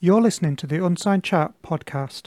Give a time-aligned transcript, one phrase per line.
[0.00, 2.26] You're listening to the Unsigned Chat podcast.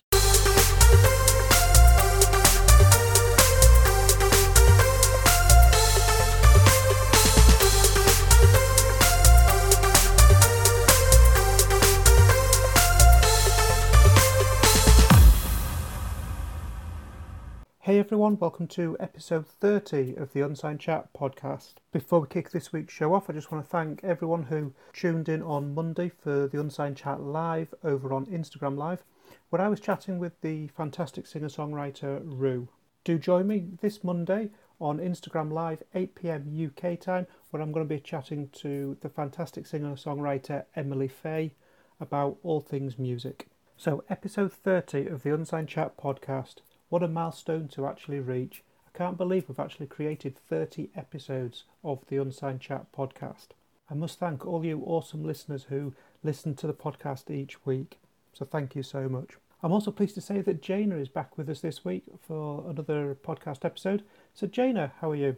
[17.92, 21.74] Hey everyone, welcome to episode 30 of the Unsigned Chat podcast.
[21.92, 25.28] Before we kick this week's show off, I just want to thank everyone who tuned
[25.28, 29.04] in on Monday for the Unsigned Chat live over on Instagram Live,
[29.50, 32.70] where I was chatting with the fantastic singer songwriter Rue.
[33.04, 37.86] Do join me this Monday on Instagram Live, 8 pm UK time, where I'm going
[37.86, 41.56] to be chatting to the fantastic singer songwriter Emily Faye
[42.00, 43.50] about all things music.
[43.76, 46.62] So, episode 30 of the Unsigned Chat podcast.
[46.92, 48.64] What a milestone to actually reach.
[48.86, 53.52] I can't believe we've actually created 30 episodes of the Unsigned Chat podcast.
[53.90, 57.98] I must thank all you awesome listeners who listen to the podcast each week.
[58.34, 59.38] So thank you so much.
[59.64, 63.16] I'm also pleased to say that Jayna is back with us this week for another
[63.24, 64.04] podcast episode.
[64.34, 65.38] So, Jayna, how are you?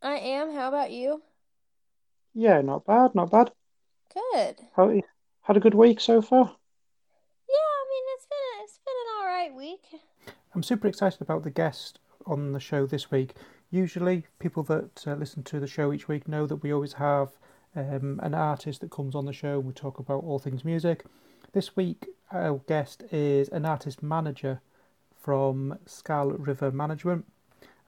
[0.00, 0.54] I am.
[0.54, 1.20] How about you?
[2.32, 3.50] Yeah, not bad, not bad.
[4.14, 4.56] Good.
[4.74, 5.02] How
[5.42, 6.56] had a good week so far?
[7.46, 10.00] Yeah, I mean it's been it's been an all right week.
[10.54, 13.34] I'm super excited about the guest on the show this week.
[13.72, 17.30] Usually, people that uh, listen to the show each week know that we always have
[17.74, 21.04] um, an artist that comes on the show and we talk about all things music.
[21.52, 24.60] This week, our guest is an artist manager
[25.20, 27.24] from Scarlet River Management,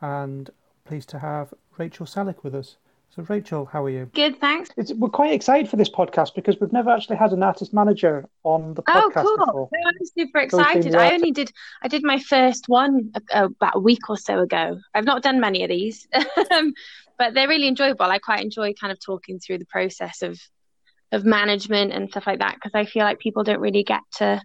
[0.01, 0.51] and
[0.85, 2.79] pleased to have Rachel Sellick with us.
[3.15, 4.11] So, Rachel, how are you?
[4.13, 4.69] Good, thanks.
[4.77, 8.29] It's, we're quite excited for this podcast because we've never actually had an artist manager
[8.43, 9.47] on the podcast oh, cool.
[9.47, 9.71] before.
[9.87, 10.95] I'm super excited.
[10.95, 11.51] I only did
[11.83, 14.79] I did my first one about a week or so ago.
[14.95, 16.07] I've not done many of these,
[16.51, 16.75] um,
[17.19, 18.05] but they're really enjoyable.
[18.05, 20.39] I quite enjoy kind of talking through the process of
[21.13, 24.43] of management and stuff like that because I feel like people don't really get to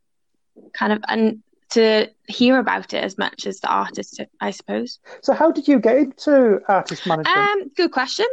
[0.73, 5.00] kind of and to hear about it as much as the artist, I suppose.
[5.22, 7.38] So, how did you get into artist management?
[7.38, 8.28] Um, good question.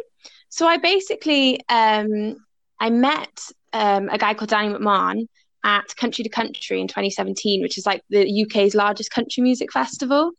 [0.48, 2.36] So I basically um,
[2.80, 3.40] I met
[3.72, 5.26] um, a guy called Danny McMahon
[5.64, 10.32] at Country to Country in 2017, which is like the UK's largest country music festival.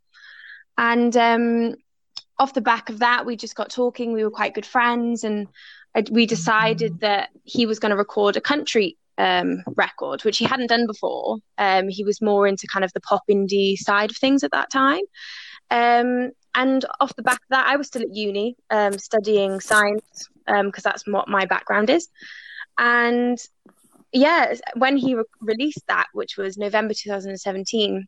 [0.77, 1.75] And um,
[2.39, 4.13] off the back of that, we just got talking.
[4.13, 5.47] We were quite good friends, and
[5.93, 10.45] I, we decided that he was going to record a country um, record, which he
[10.45, 11.37] hadn't done before.
[11.57, 14.71] Um, he was more into kind of the pop indie side of things at that
[14.71, 15.01] time.
[15.69, 20.29] Um, and off the back of that, I was still at uni um, studying science
[20.47, 22.07] because um, that's what my background is.
[22.79, 23.37] And
[24.11, 28.07] yeah, when he re- released that, which was November 2017,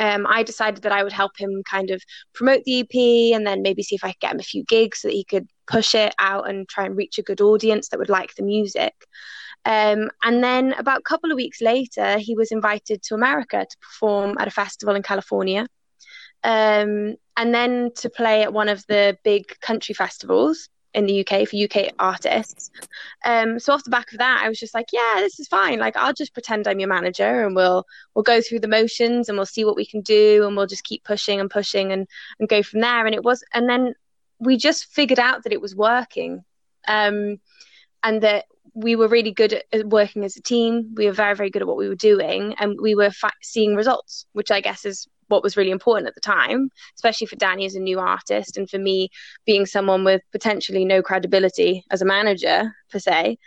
[0.00, 2.02] um, I decided that I would help him kind of
[2.34, 5.00] promote the EP and then maybe see if I could get him a few gigs
[5.00, 7.98] so that he could push it out and try and reach a good audience that
[7.98, 8.92] would like the music.
[9.64, 13.78] Um, and then about a couple of weeks later, he was invited to America to
[13.78, 15.66] perform at a festival in California.
[16.42, 21.48] Um, and then to play at one of the big country festivals in the UK
[21.48, 22.70] for UK artists.
[23.24, 25.78] Um, so off the back of that, I was just like, yeah, this is fine.
[25.78, 29.36] Like I'll just pretend I'm your manager and we'll we'll go through the motions and
[29.36, 32.06] we'll see what we can do and we'll just keep pushing and pushing and
[32.38, 33.06] and go from there.
[33.06, 33.94] And it was and then
[34.38, 36.44] we just figured out that it was working.
[36.86, 37.40] Um,
[38.02, 40.94] and that we were really good at working as a team.
[40.94, 43.74] We were very, very good at what we were doing, and we were fa- seeing
[43.74, 47.66] results, which I guess is what was really important at the time, especially for Danny
[47.66, 49.10] as a new artist, and for me
[49.46, 53.38] being someone with potentially no credibility as a manager per se.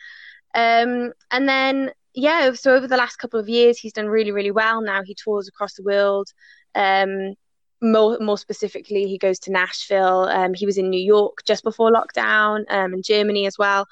[0.55, 4.51] Um, and then, yeah, so over the last couple of years, he's done really, really
[4.51, 4.81] well.
[4.81, 6.29] Now he tours across the world.
[6.73, 7.35] Um,
[7.79, 10.23] more, more specifically, he goes to Nashville.
[10.23, 13.85] Um, he was in New York just before lockdown, um, and Germany as well.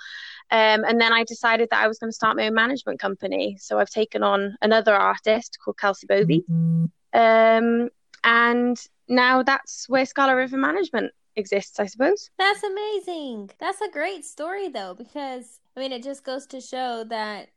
[0.52, 3.58] Um, and then I decided that I was going to start my own management company.
[3.60, 6.46] So I've taken on another artist called Kelsey Bovey.
[6.50, 6.86] Mm-hmm.
[7.14, 7.90] Um,
[8.24, 12.30] and now that's where Scarlet River Management exists, I suppose.
[12.38, 13.52] That's amazing.
[13.60, 17.50] That's a great story, though, because I mean, it just goes to show that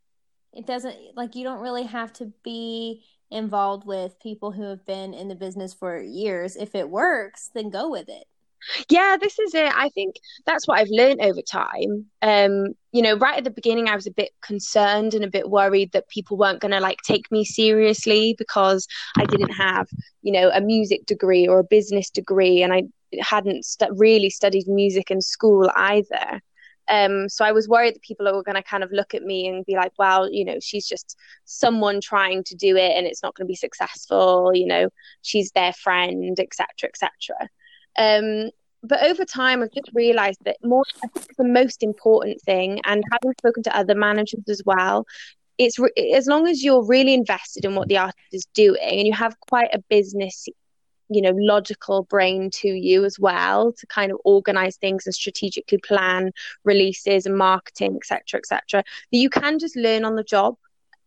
[0.52, 5.12] it doesn't like you don't really have to be involved with people who have been
[5.14, 6.56] in the business for years.
[6.56, 8.26] If it works, then go with it.
[8.90, 9.72] Yeah, this is it.
[9.74, 10.16] I think
[10.46, 12.06] that's what I've learned over time.
[12.22, 15.50] Um, you know, right at the beginning, I was a bit concerned and a bit
[15.50, 19.86] worried that people weren't going to like take me seriously because I didn't have,
[20.22, 22.84] you know, a music degree or a business degree, and I
[23.20, 26.40] hadn't st- really studied music in school either.
[26.88, 29.46] Um, so I was worried that people were going to kind of look at me
[29.46, 33.22] and be like, well, you know, she's just someone trying to do it and it's
[33.22, 34.52] not going to be successful.
[34.54, 34.88] You know,
[35.20, 37.10] she's their friend, etc., etc.
[37.96, 38.50] Um,
[38.82, 40.84] but over time, I've just realised that more
[41.36, 45.04] the most important thing, and having spoken to other managers as well,
[45.58, 49.06] it's re- as long as you're really invested in what the artist is doing and
[49.06, 50.46] you have quite a business
[51.10, 55.78] you know logical brain to you as well to kind of organize things and strategically
[55.78, 56.30] plan
[56.64, 60.56] releases and marketing etc etc that you can just learn on the job.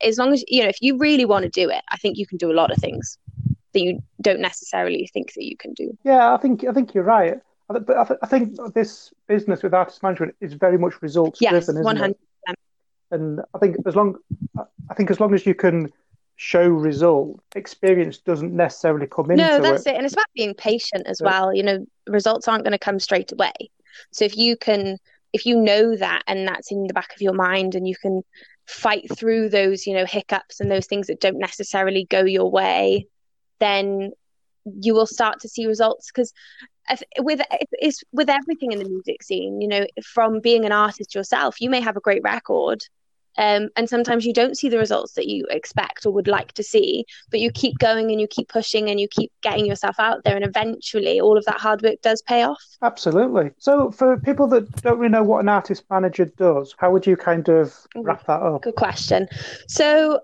[0.04, 2.26] As long as you know if you really want to do it i think you
[2.26, 3.20] can do a lot of things
[3.74, 7.04] that you don't necessarily think that you can do yeah i think i think you're
[7.04, 7.40] right
[7.80, 11.66] but I, th- I think this business with artist management is very much results yes,
[11.66, 12.10] driven, isn't 100%.
[12.10, 12.18] it?
[13.12, 14.18] And I think as long,
[14.90, 15.92] I think as long as you can
[16.38, 19.48] show result, experience doesn't necessarily come into it.
[19.48, 19.92] no, that's it.
[19.92, 19.96] it.
[19.98, 21.54] And it's about being patient as well.
[21.54, 23.54] You know, results aren't going to come straight away.
[24.12, 24.98] So if you can,
[25.34, 28.24] if you know that and that's in the back of your mind and you can
[28.66, 33.08] fight through those, you know, hiccups and those things that don't necessarily go your way,
[33.62, 34.12] then
[34.66, 36.34] you will start to see results because
[37.20, 37.42] with
[37.74, 41.70] it's with everything in the music scene you know from being an artist yourself you
[41.70, 42.84] may have a great record
[43.38, 46.64] um, and sometimes you don't see the results that you expect or would like to
[46.64, 50.24] see, but you keep going and you keep pushing and you keep getting yourself out
[50.24, 50.36] there.
[50.36, 52.62] And eventually, all of that hard work does pay off.
[52.82, 53.52] Absolutely.
[53.58, 57.16] So, for people that don't really know what an artist manager does, how would you
[57.16, 58.64] kind of wrap that up?
[58.64, 59.28] Good question.
[59.68, 60.20] So,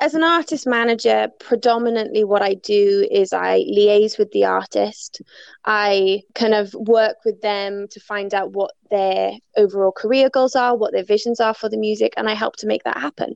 [0.00, 5.22] as an artist manager, predominantly what I do is I liaise with the artist.
[5.64, 10.76] I kind of work with them to find out what their overall career goals are,
[10.76, 13.34] what their visions are for the music, and I help to make that happen.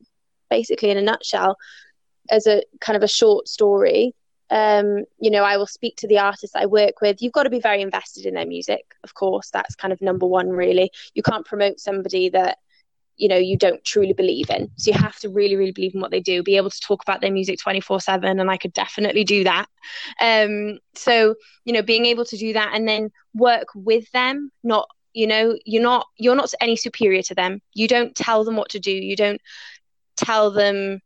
[0.48, 1.56] Basically, in a nutshell,
[2.30, 4.14] as a kind of a short story,
[4.50, 7.22] um, you know, I will speak to the artists I work with.
[7.22, 9.50] You've got to be very invested in their music, of course.
[9.50, 10.90] That's kind of number one, really.
[11.14, 12.58] You can't promote somebody that
[13.20, 14.70] you know you don't truly believe in.
[14.76, 17.02] So you have to really really believe in what they do be able to talk
[17.02, 19.66] about their music 24 7 and i could definitely do that.
[20.20, 21.34] Um so
[21.64, 25.56] you know being able to do that and then work with them not you know
[25.64, 27.60] you're not you're not any superior to them.
[27.74, 28.92] You don't tell them what to do.
[28.92, 29.40] You don't
[30.16, 31.00] tell them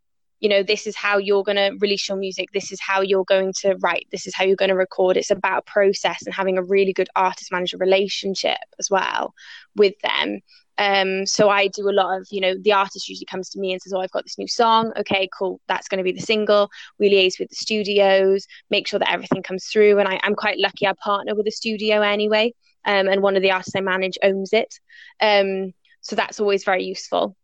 [0.44, 3.25] you know this is how you're going to release your music this is how you're
[3.25, 6.35] going to write this is how you're going to record it's about a process and
[6.35, 9.35] having a really good artist manager relationship as well
[9.75, 10.41] with them
[10.76, 13.73] um, so I do a lot of, you know, the artist usually comes to me
[13.73, 14.93] and says, "Oh, I've got this new song.
[14.96, 15.61] Okay, cool.
[15.69, 16.69] That's going to be the single."
[16.99, 20.00] We liaise with the studios, make sure that everything comes through.
[20.00, 20.85] And I, am quite lucky.
[20.88, 22.55] I partner with a studio anyway,
[22.85, 24.75] um, and one of the artists I manage owns it.
[25.20, 27.37] Um, so that's always very useful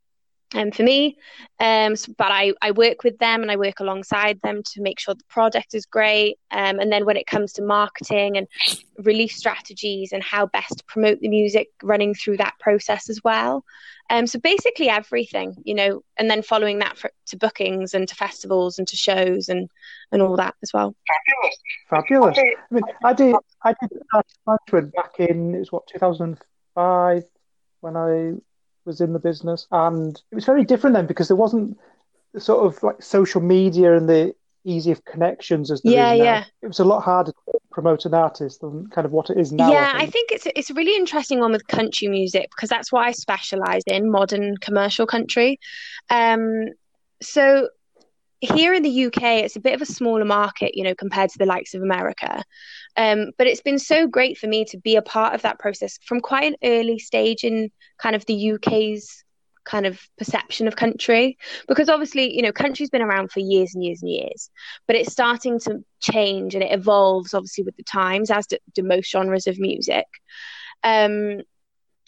[0.55, 1.17] um, for me.
[1.59, 4.99] Um, so, but I, I work with them and I work alongside them to make
[4.99, 6.39] sure the product is great.
[6.51, 8.49] Um, and then when it comes to marketing and
[8.99, 13.65] release strategies and how best to promote the music, running through that process as well.
[14.11, 18.15] Um, so basically everything, you know, and then following that for, to bookings and to
[18.17, 19.71] festivals and to shows and
[20.11, 20.97] and all that as well.
[21.89, 22.37] Fabulous.
[22.37, 24.03] I mean, I did I did
[24.47, 27.23] management back in it was what 2005
[27.83, 28.33] when I
[28.85, 31.79] was in the business, and it was very different then because there wasn't
[32.33, 34.35] the sort of like social media and the
[34.65, 36.45] easy of connections as there yeah, yeah.
[36.63, 39.53] It was a lot harder to promote an artist than kind of what it is
[39.53, 39.71] now.
[39.71, 42.69] Yeah, I think, I think it's it's a really interesting one with country music because
[42.69, 45.59] that's what I specialize in, modern commercial country.
[46.11, 46.67] Um,
[47.23, 47.69] so
[48.41, 51.39] here in the UK, it's a bit of a smaller market, you know, compared to
[51.39, 52.43] the likes of America.
[52.97, 55.99] Um, but it's been so great for me to be a part of that process
[56.05, 59.25] from quite an early stage in kind of the UK's
[59.65, 61.37] kind of perception of country
[61.69, 64.51] because obviously you know country's been around for years and years and years
[64.87, 68.83] but it's starting to change and it evolves obviously with the times as do, do
[68.83, 70.07] most genres of music
[70.83, 71.43] um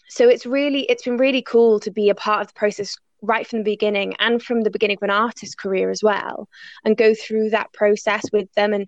[0.09, 3.47] so it's really it's been really cool to be a part of the process right
[3.47, 6.47] from the beginning and from the beginning of an artist's career as well
[6.85, 8.87] and go through that process with them and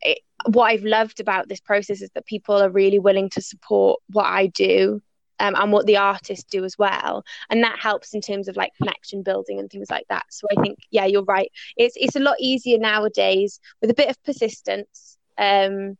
[0.00, 4.00] it, what I've loved about this process is that people are really willing to support
[4.10, 5.02] what I do
[5.40, 8.72] um, and what the artists do as well, and that helps in terms of like
[8.76, 10.24] connection building and things like that.
[10.30, 11.50] So I think, yeah, you're right.
[11.76, 15.96] It's it's a lot easier nowadays with a bit of persistence, um,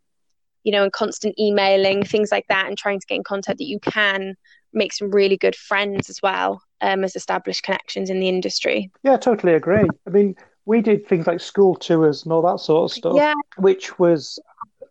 [0.65, 3.67] you know, and constant emailing, things like that, and trying to get in contact that
[3.67, 4.35] you can
[4.73, 8.91] make some really good friends as well um, as established connections in the industry.
[9.03, 9.89] Yeah, totally agree.
[10.07, 13.35] I mean, we did things like school tours and all that sort of stuff, yeah.
[13.57, 14.39] which was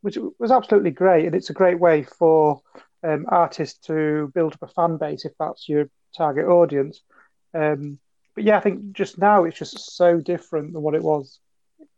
[0.01, 2.61] which was absolutely great, and it's a great way for
[3.03, 7.01] um, artists to build up a fan base if that's your target audience.
[7.53, 7.99] Um,
[8.35, 11.39] but yeah, I think just now it's just so different than what it was,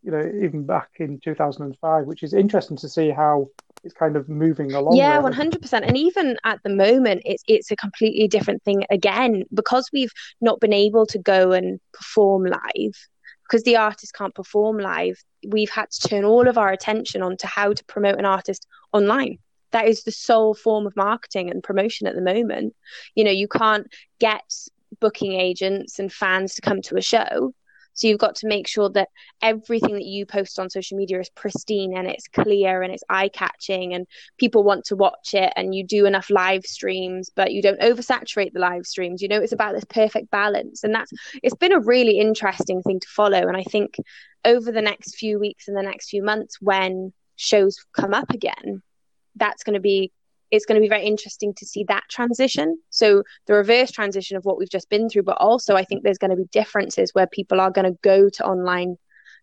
[0.01, 3.48] you know, even back in 2005, which is interesting to see how
[3.83, 4.95] it's kind of moving along.
[4.95, 5.86] Yeah, one hundred percent.
[5.86, 10.59] And even at the moment, it's it's a completely different thing again because we've not
[10.59, 12.93] been able to go and perform live
[13.43, 15.17] because the artist can't perform live.
[15.48, 19.38] We've had to turn all of our attention onto how to promote an artist online.
[19.71, 22.75] That is the sole form of marketing and promotion at the moment.
[23.15, 23.88] You know, you can't
[24.19, 24.43] get
[25.00, 27.53] booking agents and fans to come to a show.
[28.00, 29.10] So you've got to make sure that
[29.41, 33.27] everything that you post on social media is pristine and it's clear and it's eye
[33.27, 37.62] catching and people want to watch it and you do enough live streams, but you
[37.62, 39.22] don't oversaturate the live streams.
[39.22, 40.86] You know, it's about this perfect balance.
[40.86, 41.12] And that's
[41.44, 43.39] it's been a really interesting thing to follow.
[43.39, 43.98] And I think
[44.46, 48.82] over the next few weeks and the next few months when shows come up again,
[49.36, 50.13] that's going to be
[50.51, 52.77] it's going to be very interesting to see that transition.
[52.89, 56.18] So the reverse transition of what we've just been through, but also I think there's
[56.18, 58.98] going to be differences where people are going to go to online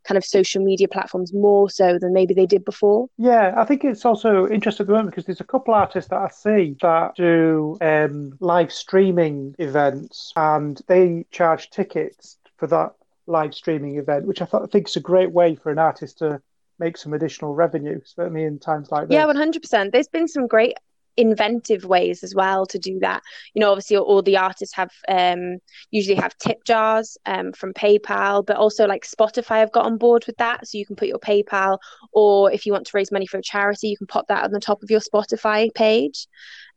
[0.06, 3.08] kind of social media platforms more so than maybe they did before.
[3.18, 6.20] Yeah, I think it's also interesting at the moment because there's a couple artists that
[6.20, 12.92] I see that do um, live streaming events and they charge tickets for that
[13.26, 16.18] live streaming event, which I, thought, I think is a great way for an artist
[16.18, 16.40] to
[16.78, 19.14] make some additional revenue, certainly in times like this.
[19.14, 19.92] Yeah, 100%.
[19.92, 20.74] There's been some great
[21.16, 23.22] inventive ways as well to do that.
[23.54, 25.58] You know, obviously all the artists have um,
[25.90, 30.24] usually have tip jars um, from PayPal, but also like Spotify have got on board
[30.26, 30.66] with that.
[30.66, 31.78] So you can put your PayPal,
[32.12, 34.52] or if you want to raise money for a charity, you can pop that on
[34.52, 36.26] the top of your Spotify page.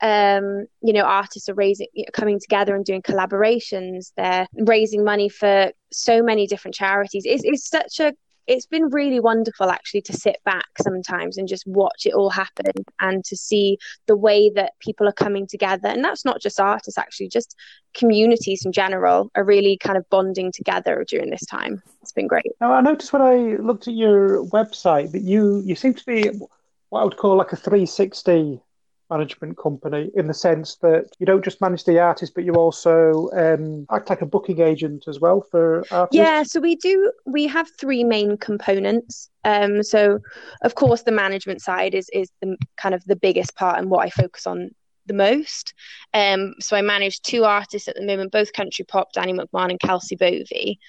[0.01, 4.13] Um, you know, artists are raising, coming together and doing collaborations.
[4.15, 7.23] They're raising money for so many different charities.
[7.25, 8.13] It's, it's such a
[8.49, 12.71] it's been really wonderful actually to sit back sometimes and just watch it all happen
[12.99, 13.77] and to see
[14.07, 15.87] the way that people are coming together.
[15.87, 17.55] And that's not just artists actually just
[17.93, 21.81] communities in general are really kind of bonding together during this time.
[22.01, 22.51] It's been great.
[22.59, 26.29] Now i noticed when i looked at your website that you you seem to be
[26.89, 28.59] what i would call like a 360
[29.09, 33.29] management company in the sense that you don't just manage the artist, but you also
[33.33, 36.15] um, act like a booking agent as well for artists?
[36.15, 37.11] Yeah, so we do.
[37.25, 39.29] We have three main components.
[39.43, 40.19] Um, so,
[40.63, 44.05] of course, the management side is is the kind of the biggest part and what
[44.05, 44.69] I focus on
[45.05, 45.73] the most.
[46.13, 49.79] Um, so I manage two artists at the moment, both country pop, Danny McMahon and
[49.79, 50.79] Kelsey Bovey.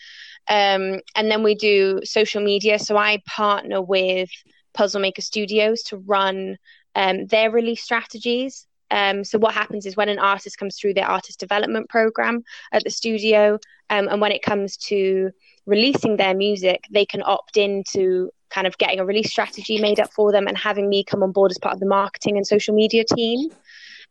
[0.49, 2.79] Um, and then we do social media.
[2.79, 4.31] So I partner with
[4.75, 6.57] Puzzle Maker Studios to run
[6.95, 8.67] um, their release strategies.
[8.91, 12.43] Um, so what happens is when an artist comes through their artist development program
[12.73, 15.31] at the studio, um, and when it comes to
[15.67, 20.13] releasing their music, they can opt into kind of getting a release strategy made up
[20.13, 22.75] for them and having me come on board as part of the marketing and social
[22.75, 23.51] media team.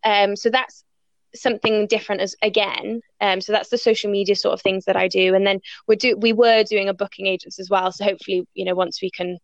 [0.05, 0.85] Um, so that's
[1.35, 3.01] something different as again.
[3.21, 5.95] Um, so that's the social media sort of things that I do, and then we
[5.95, 7.91] do we were doing a booking agents as well.
[7.91, 9.37] So hopefully, you know, once we can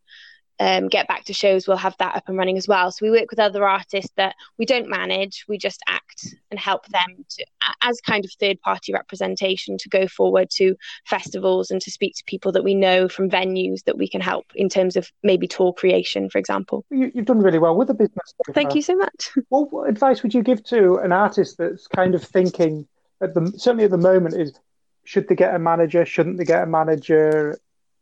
[0.60, 2.92] um, get back to shows, we'll have that up and running as well.
[2.92, 6.88] So we work with other artists that we don't manage, we just act and help
[6.88, 7.46] them to,
[7.82, 12.24] as kind of third party representation to go forward to festivals and to speak to
[12.26, 15.74] people that we know from venues that we can help in terms of maybe tour
[15.74, 16.86] creation, for example.
[16.90, 18.34] You, have done really well with the business.
[18.54, 19.32] Thank you so much.
[19.50, 22.88] What, what advice would you give to an artist that's kind of thinking
[23.22, 24.60] at the certainly at the moment is
[25.04, 26.06] should they get a manager?
[26.06, 27.58] Shouldn't they get a manager?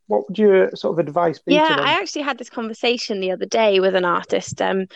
[0.08, 1.54] What would your sort of advice be?
[1.54, 4.88] Yeah, I actually had this conversation the other day with an artist, um,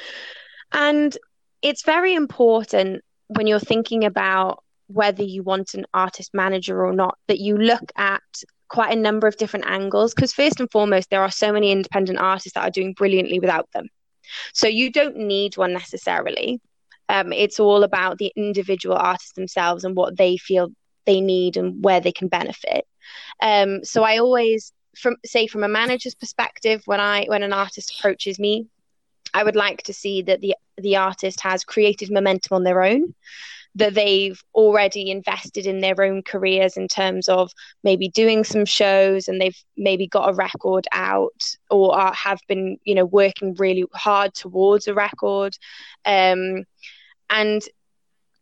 [0.71, 1.17] and
[1.61, 7.17] it's very important when you're thinking about whether you want an artist manager or not
[7.27, 8.21] that you look at
[8.69, 12.19] quite a number of different angles because first and foremost there are so many independent
[12.19, 13.87] artists that are doing brilliantly without them.
[14.53, 16.59] So you don't need one necessarily.
[17.09, 20.69] Um, it's all about the individual artists themselves and what they feel
[21.05, 22.85] they need and where they can benefit.
[23.41, 27.93] Um, so i always from say from a manager's perspective when i when an artist
[27.97, 28.67] approaches me
[29.33, 33.13] i would like to see that the the artist has created momentum on their own
[33.77, 37.51] that they've already invested in their own careers in terms of
[37.83, 42.77] maybe doing some shows and they've maybe got a record out or are, have been
[42.85, 45.55] you know working really hard towards a record.
[46.05, 46.63] Um,
[47.29, 47.61] and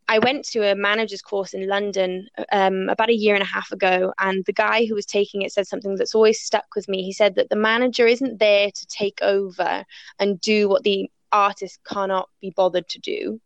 [0.08, 3.72] I went to a manager's course in London um, about a year and a half
[3.72, 7.04] ago, and the guy who was taking it said something that's always stuck with me.
[7.04, 9.84] He said that the manager isn't there to take over
[10.20, 13.42] and do what the artist cannot be bothered to do.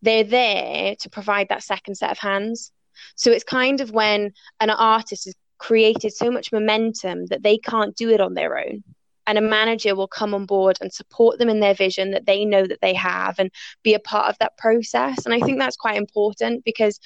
[0.00, 2.72] They're there to provide that second set of hands.
[3.14, 7.94] So it's kind of when an artist has created so much momentum that they can't
[7.96, 8.82] do it on their own
[9.28, 12.46] and a manager will come on board and support them in their vision that they
[12.46, 13.50] know that they have and
[13.84, 15.24] be a part of that process.
[15.26, 16.98] And i think that's quite important because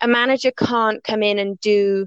[0.00, 2.06] a manager can't come in and do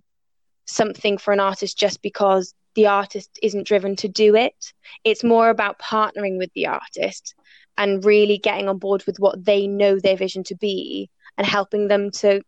[0.65, 4.73] something for an artist just because the artist isn't driven to do it.
[5.03, 7.35] It's more about partnering with the artist
[7.77, 11.87] and really getting on board with what they know their vision to be and helping
[11.87, 12.41] them to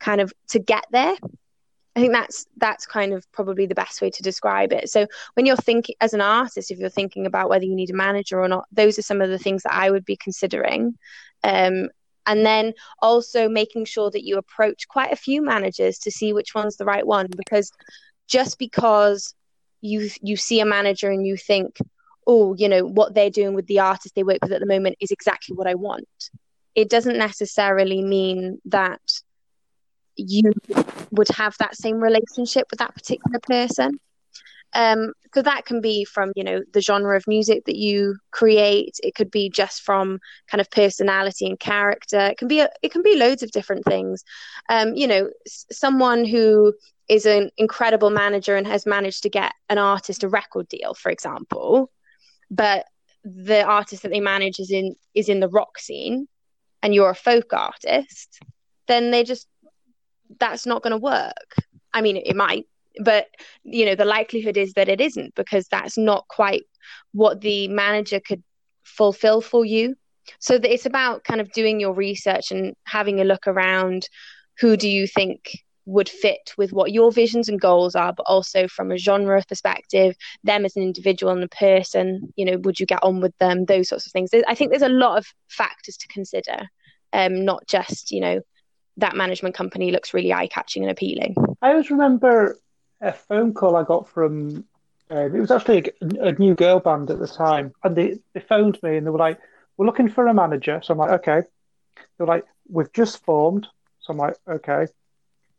[0.00, 1.14] kind of to get there
[1.96, 4.88] I think that's that's kind of probably the best way to describe it.
[4.88, 7.94] So when you're thinking as an artist, if you're thinking about whether you need a
[7.94, 10.94] manager or not, those are some of the things that I would be considering.
[11.42, 11.88] Um,
[12.26, 16.54] and then also making sure that you approach quite a few managers to see which
[16.54, 17.72] one's the right one because
[18.28, 19.34] just because
[19.80, 21.78] you you see a manager and you think
[22.26, 24.96] oh you know what they're doing with the artist they work with at the moment
[25.00, 26.30] is exactly what i want
[26.74, 29.00] it doesn't necessarily mean that
[30.18, 30.52] you
[31.10, 33.98] would have that same relationship with that particular person.
[34.74, 38.96] Um, so that can be from you know the genre of music that you create.
[39.02, 40.18] It could be just from
[40.50, 42.18] kind of personality and character.
[42.18, 44.22] It can be a, it can be loads of different things.
[44.68, 46.74] Um, you know s- someone who
[47.08, 51.10] is an incredible manager and has managed to get an artist a record deal for
[51.10, 51.90] example
[52.50, 52.86] but
[53.24, 56.28] the artist that they manage is in is in the rock scene
[56.82, 58.40] and you're a folk artist
[58.86, 59.46] then they just
[60.38, 61.54] that's not going to work.
[61.92, 62.66] I mean it might
[63.00, 63.26] but
[63.64, 66.64] you know the likelihood is that it isn't because that's not quite
[67.12, 68.42] what the manager could
[68.84, 69.94] fulfill for you.
[70.40, 74.08] So it's about kind of doing your research and having a look around
[74.58, 78.68] who do you think would fit with what your visions and goals are but also
[78.68, 82.84] from a genre perspective them as an individual and a person you know would you
[82.84, 83.64] get on with them?
[83.64, 84.30] Those sorts of things.
[84.46, 86.68] I think there's a lot of factors to consider
[87.12, 88.40] um not just you know
[88.98, 92.58] that management company looks really eye catching and appealing I always remember
[93.00, 94.64] a phone call I got from.
[95.10, 98.40] Uh, it was actually a, a, new girl band at the time, and they, they
[98.40, 99.38] phoned me and they were like,
[99.76, 101.42] "We're looking for a manager." So I'm like, "Okay."
[102.16, 103.66] They're like, "We've just formed."
[104.00, 104.86] So I'm like, "Okay."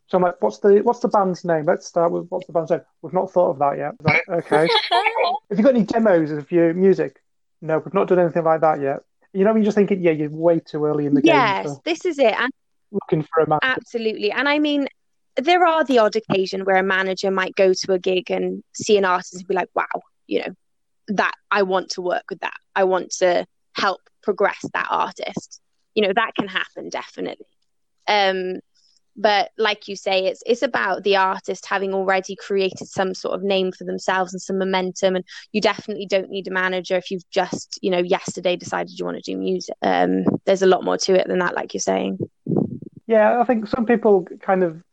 [0.08, 2.72] So I'm like, "What's the what's the band's name?" Let's start with what's the band's
[2.72, 2.82] name.
[3.02, 3.96] We've not thought of that yet.
[4.02, 4.68] Like, okay.
[5.50, 7.22] Have you got any demos of your music?
[7.62, 9.00] No, we've not done anything like that yet.
[9.34, 11.72] You know, you're just thinking, yeah, you're way too early in the yes, game.
[11.72, 12.34] Yes, this is it.
[12.40, 12.52] And
[12.92, 13.60] looking for a manager.
[13.64, 14.32] Absolutely.
[14.32, 14.88] And I mean,
[15.36, 18.98] there are the odd occasion where a manager might go to a gig and see
[18.98, 19.86] an artist and be like, wow,
[20.28, 20.54] you know,
[21.10, 22.58] that I want to work with that.
[22.76, 25.62] I want to help progress that artist.
[25.96, 27.46] You know, that can happen definitely.
[28.08, 28.60] Um,
[29.16, 33.44] but like you say, it's it's about the artist having already created some sort of
[33.44, 35.16] name for themselves and some momentum.
[35.16, 39.06] And you definitely don't need a manager if you've just, you know, yesterday decided you
[39.06, 39.76] want to do music.
[39.82, 42.20] Um, there's a lot more to it than that, like you're saying.
[43.10, 44.84] Yeah, I think some people kind of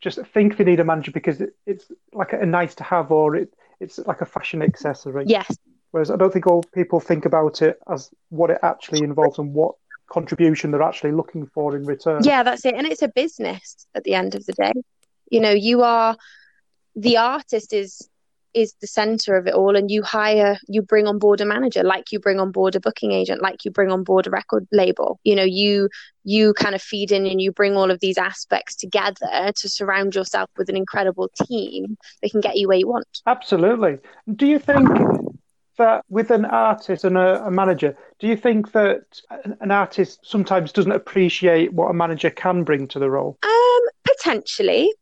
[0.00, 3.34] just think they need a manager because it, it's like a, nice to have or
[3.34, 5.24] it, it's like a fashion accessory.
[5.26, 5.58] Yes.
[5.90, 9.52] Whereas I don't think all people think about it as what it actually involves and
[9.52, 9.74] what
[10.08, 12.22] contribution they're actually looking for in return.
[12.22, 12.74] Yeah, that's it.
[12.76, 14.72] And it's a business at the end of the day.
[15.28, 16.16] You know, you are
[16.94, 18.08] the artist is
[18.54, 21.82] is the center of it all and you hire you bring on board a manager
[21.82, 24.66] like you bring on board a booking agent like you bring on board a record
[24.72, 25.20] label.
[25.24, 25.88] You know you
[26.24, 30.14] you kind of feed in and you bring all of these aspects together to surround
[30.14, 33.20] yourself with an incredible team that can get you where you want.
[33.26, 33.98] Absolutely.
[34.34, 34.88] Do you think
[35.78, 39.02] that with an artist and a, a manager do you think that
[39.60, 43.38] an artist sometimes doesn't appreciate what a manager can bring to the role?
[43.42, 44.92] Um potentially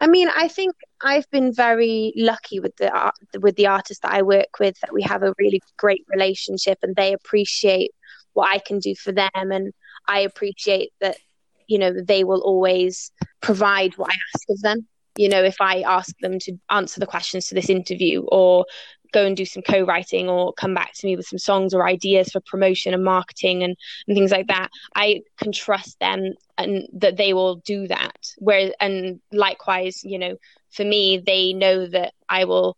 [0.00, 4.12] I mean, I think I've been very lucky with the art, with the artists that
[4.12, 7.92] I work with that we have a really great relationship and they appreciate
[8.32, 9.72] what I can do for them and
[10.08, 11.16] I appreciate that
[11.66, 14.86] you know they will always provide what I ask of them.
[15.16, 18.64] You know, if I ask them to answer the questions to this interview or
[19.12, 22.30] go and do some co-writing or come back to me with some songs or ideas
[22.30, 27.16] for promotion and marketing and, and things like that i can trust them and that
[27.16, 30.36] they will do that where and likewise you know
[30.70, 32.76] for me they know that i will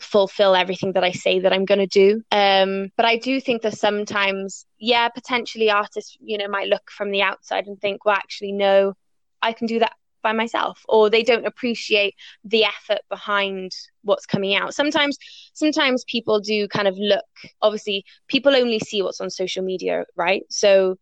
[0.00, 2.22] fulfill everything that I say that I'm going to do.
[2.32, 7.10] Um, but I do think that sometimes, yeah, potentially artists, you know, might look from
[7.10, 8.94] the outside and think, well, actually, no,
[9.40, 9.92] I can do that
[10.24, 13.70] by myself or they don't appreciate the effort behind
[14.02, 14.74] what's coming out.
[14.74, 15.16] Sometimes
[15.52, 17.24] sometimes people do kind of look
[17.62, 20.42] obviously people only see what's on social media right?
[20.50, 20.98] So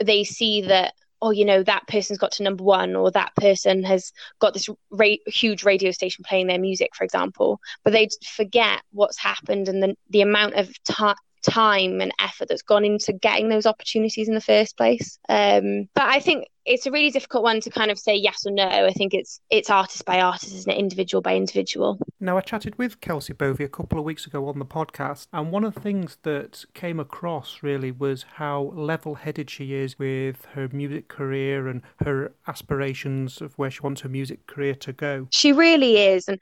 [0.00, 3.82] they see that oh you know that person's got to number one or that person
[3.82, 7.60] has got this ra- huge radio station playing their music for example.
[7.82, 12.62] But they forget what's happened and the, the amount of time time and effort that's
[12.62, 15.18] gone into getting those opportunities in the first place.
[15.28, 18.52] Um, but I think it's a really difficult one to kind of say yes or
[18.52, 18.68] no.
[18.68, 20.78] I think it's it's artist by artist, isn't it?
[20.78, 21.98] Individual by individual.
[22.20, 25.50] Now, I chatted with Kelsey Bovey a couple of weeks ago on the podcast, and
[25.50, 30.44] one of the things that came across really was how level headed she is with
[30.52, 35.28] her music career and her aspirations of where she wants her music career to go.
[35.30, 36.28] She really is.
[36.28, 36.38] And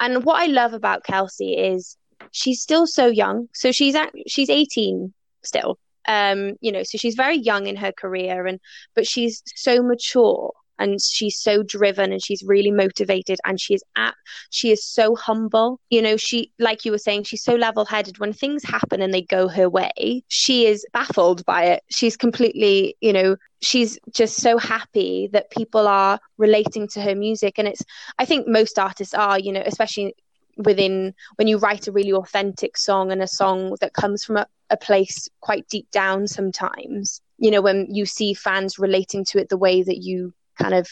[0.00, 1.96] and what I love about Kelsey is
[2.30, 3.48] she's still so young.
[3.52, 5.78] So she's at, she's 18 still.
[6.08, 8.58] Um, you know, so she's very young in her career and
[8.94, 13.82] but she's so mature and she's so driven and she's really motivated and she is
[13.96, 14.14] at
[14.50, 18.32] she is so humble you know she like you were saying she's so level-headed when
[18.32, 23.12] things happen and they go her way she is baffled by it she's completely you
[23.12, 27.82] know she's just so happy that people are relating to her music and it's
[28.18, 30.14] i think most artists are you know especially
[30.56, 34.46] within when you write a really authentic song and a song that comes from a,
[34.70, 39.48] a place quite deep down sometimes you know when you see fans relating to it
[39.48, 40.88] the way that you kind of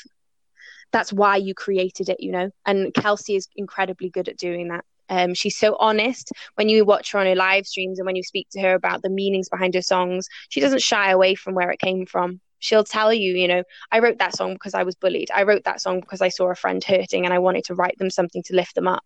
[0.92, 2.51] that's why you created it you know?
[2.66, 4.85] And kelsey is incredibly good at doing that.
[5.09, 6.31] Um, she's so honest.
[6.55, 9.03] When you watch her on her live streams and when you speak to her about
[9.03, 12.40] the meanings behind her songs she doesn't shy away from where it came from.
[12.61, 15.31] She'll tell you you know i wrote that song because i was bullied.
[15.35, 17.99] I wrote that song because i saw a friend hurting and i wanted to write
[17.99, 19.05] them something to lift them up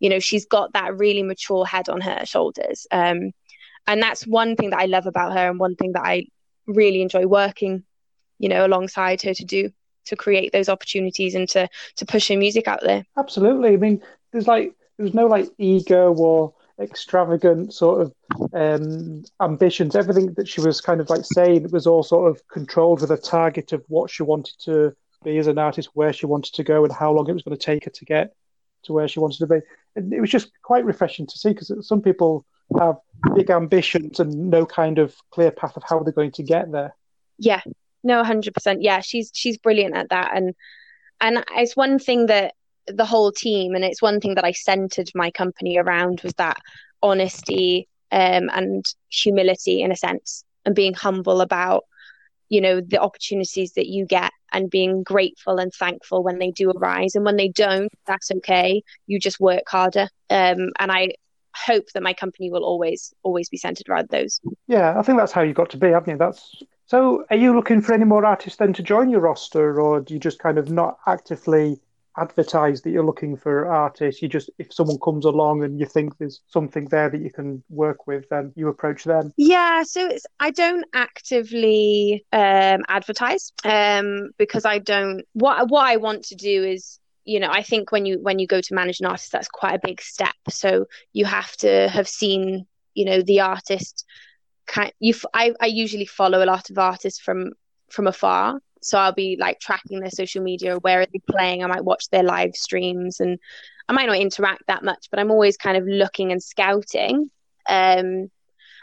[0.00, 3.30] you know she's got that really mature head on her shoulders um,
[3.86, 6.24] and that's one thing that i love about her and one thing that i
[6.74, 7.84] really enjoy working,
[8.38, 9.70] you know, alongside her to do
[10.06, 13.04] to create those opportunities and to to push her music out there.
[13.16, 13.74] Absolutely.
[13.74, 18.14] I mean, there's like there's no like ego or extravagant sort of
[18.54, 19.94] um, ambitions.
[19.94, 23.18] Everything that she was kind of like saying was all sort of controlled with a
[23.18, 26.84] target of what she wanted to be as an artist, where she wanted to go,
[26.84, 28.34] and how long it was going to take her to get
[28.84, 29.60] to where she wanted to be.
[29.96, 32.44] And it was just quite refreshing to see because some people
[32.78, 32.96] have
[33.34, 36.94] big ambitions and no kind of clear path of how they're going to get there.
[37.38, 37.60] Yeah,
[38.04, 38.82] no, hundred percent.
[38.82, 40.54] Yeah, she's she's brilliant at that, and
[41.20, 42.54] and it's one thing that
[42.86, 46.58] the whole team, and it's one thing that I centered my company around was that
[47.02, 51.84] honesty um, and humility in a sense, and being humble about
[52.50, 56.70] you know the opportunities that you get and being grateful and thankful when they do
[56.70, 61.08] arise and when they don't that's okay you just work harder um, and i
[61.56, 64.40] hope that my company will always always be centered around those.
[64.66, 66.18] Yeah, I think that's how you got to be, haven't you?
[66.18, 67.24] That's so.
[67.30, 70.20] Are you looking for any more artists then to join your roster, or do you
[70.20, 71.80] just kind of not actively
[72.16, 74.22] advertise that you're looking for artists?
[74.22, 77.62] You just if someone comes along and you think there's something there that you can
[77.68, 79.32] work with, then you approach them.
[79.36, 85.22] Yeah, so it's I don't actively um, advertise um, because I don't.
[85.32, 88.46] What what I want to do is you know i think when you when you
[88.46, 92.08] go to manage an artist that's quite a big step so you have to have
[92.08, 94.04] seen you know the artist
[94.66, 97.52] kind you I, I usually follow a lot of artists from
[97.90, 101.66] from afar so i'll be like tracking their social media where are they playing i
[101.66, 103.38] might watch their live streams and
[103.88, 107.30] i might not interact that much but i'm always kind of looking and scouting
[107.68, 108.30] um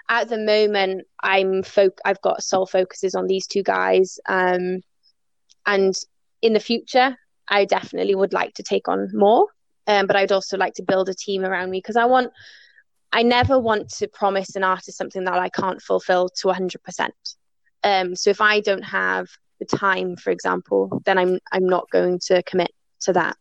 [0.10, 4.82] at the moment i'm folk i've got sole focuses on these two guys um
[5.66, 5.96] and
[6.42, 9.48] in the future I definitely would like to take on more.
[9.88, 12.32] Um, but I'd also like to build a team around me because I want,
[13.12, 17.10] I never want to promise an artist something that I can't fulfill to 100%.
[17.84, 19.28] Um, so if I don't have
[19.60, 23.38] the time, for example, then I'm I'm not going to commit to that.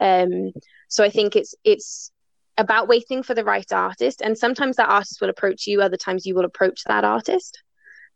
[0.00, 0.52] Um,
[0.88, 2.10] so I think it's it's
[2.56, 6.26] about waiting for the right artist, and sometimes that artist will approach you, other times
[6.26, 7.62] you will approach that artist.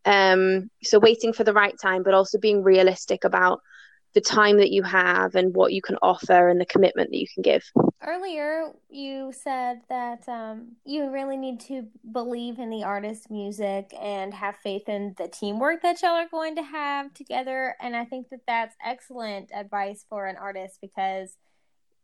[0.04, 3.60] Um, so waiting for the right time, but also being realistic about
[4.14, 7.26] the time that you have and what you can offer and the commitment that you
[7.32, 7.64] can give.
[8.04, 14.34] Earlier, you said that um, you really need to believe in the artist's music and
[14.34, 17.76] have faith in the teamwork that y'all are going to have together.
[17.80, 21.36] And I think that that's excellent advice for an artist because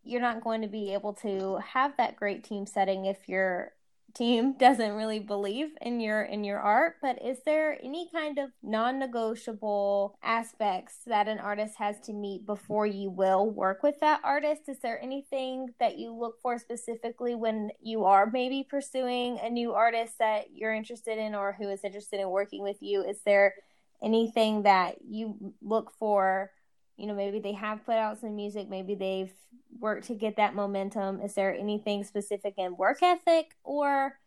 [0.05, 3.73] you're not going to be able to have that great team setting if you're
[4.19, 8.51] team doesn't really believe in your in your art but is there any kind of
[8.63, 14.63] non-negotiable aspects that an artist has to meet before you will work with that artist?
[14.69, 19.73] Is there anything that you look for specifically when you are maybe pursuing a new
[19.73, 23.03] artist that you're interested in or who is interested in working with you?
[23.03, 23.55] Is there
[24.03, 26.51] anything that you look for
[26.99, 29.33] you know maybe they have put out some music maybe they've
[29.81, 31.21] worked to get that momentum.
[31.21, 34.19] Is there anything specific in work ethic or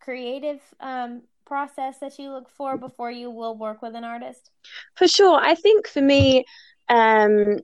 [0.00, 4.50] creative um, process that you look for before you will work with an artist?
[4.96, 5.38] For sure.
[5.40, 6.44] I think for me
[6.88, 7.60] um,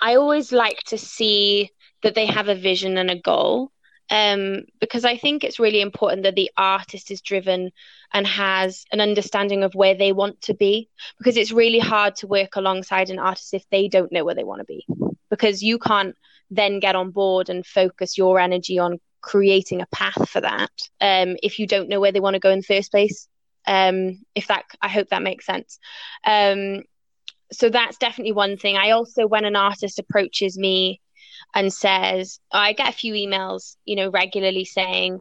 [0.00, 1.70] i always like to see
[2.02, 3.72] that they have a vision and a goal
[4.12, 7.72] um, because I think it's really important that the artist is driven
[8.12, 10.90] and has an understanding of where they want to be.
[11.16, 14.44] Because it's really hard to work alongside an artist if they don't know where they
[14.44, 14.84] want to be.
[15.30, 16.14] Because you can't
[16.50, 21.38] then get on board and focus your energy on creating a path for that um,
[21.42, 23.28] if you don't know where they want to go in the first place.
[23.66, 25.78] Um, if that, I hope that makes sense.
[26.22, 26.82] Um,
[27.50, 28.76] so that's definitely one thing.
[28.76, 31.00] I also, when an artist approaches me
[31.54, 35.20] and says, I get a few emails, you know, regularly saying,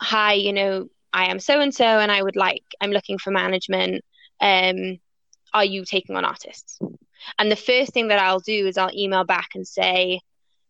[0.00, 3.30] Hi, you know, I am so and so, and I would like, I'm looking for
[3.30, 4.04] management.
[4.40, 4.98] Um,
[5.54, 6.78] are you taking on artists?
[7.38, 10.20] And the first thing that I'll do is I'll email back and say,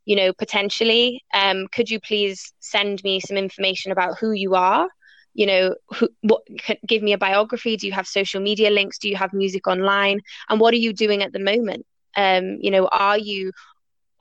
[0.04, 4.88] you know, potentially, um, could you please send me some information about who you are?
[5.34, 6.42] You know, who, what,
[6.86, 7.76] give me a biography.
[7.76, 8.98] Do you have social media links?
[8.98, 10.20] Do you have music online?
[10.48, 11.86] And what are you doing at the moment?
[12.16, 13.52] Um, you know, are you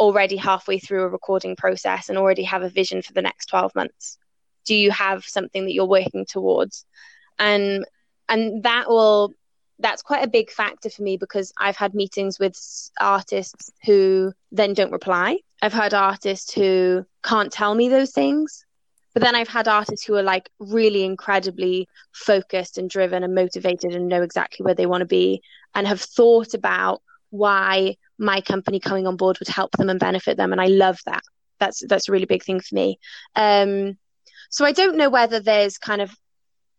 [0.01, 3.75] already halfway through a recording process and already have a vision for the next 12
[3.75, 4.17] months?
[4.65, 6.85] Do you have something that you're working towards?
[7.37, 7.85] And
[8.27, 9.33] and that will
[9.77, 12.55] that's quite a big factor for me because I've had meetings with
[12.99, 15.39] artists who then don't reply.
[15.61, 18.65] I've had artists who can't tell me those things.
[19.13, 23.93] But then I've had artists who are like really incredibly focused and driven and motivated
[23.93, 25.41] and know exactly where they want to be
[25.75, 30.37] and have thought about why my company coming on board would help them and benefit
[30.37, 30.51] them.
[30.51, 31.23] And I love that.
[31.59, 32.99] That's that's a really big thing for me.
[33.35, 33.97] Um,
[34.49, 36.15] so I don't know whether there's kind of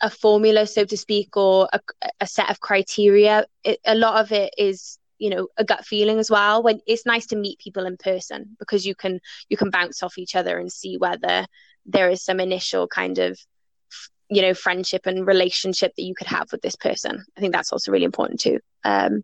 [0.00, 1.80] a formula, so to speak, or a,
[2.20, 3.46] a set of criteria.
[3.64, 7.06] It, a lot of it is you know a gut feeling as well when it's
[7.06, 10.58] nice to meet people in person because you can you can bounce off each other
[10.58, 11.46] and see whether
[11.86, 13.38] there is some initial kind of
[14.28, 17.70] you know friendship and relationship that you could have with this person i think that's
[17.70, 19.22] also really important too um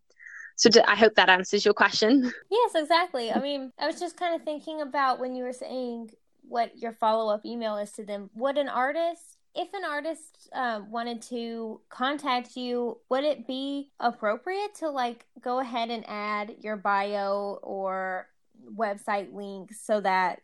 [0.58, 4.34] so i hope that answers your question yes exactly i mean i was just kind
[4.34, 6.10] of thinking about when you were saying
[6.42, 11.20] what your follow-up email is to them would an artist if an artist um, wanted
[11.22, 17.58] to contact you, would it be appropriate to like go ahead and add your bio
[17.62, 18.28] or
[18.72, 20.42] website link so that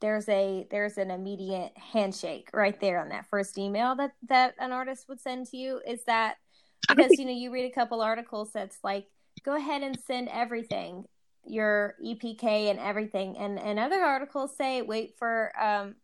[0.00, 4.72] there's a there's an immediate handshake right there on that first email that that an
[4.72, 5.80] artist would send to you?
[5.86, 6.36] Is that
[6.88, 9.06] because you know you read a couple articles that's like
[9.44, 11.04] go ahead and send everything
[11.44, 15.94] your EPK and everything and and other articles say wait for um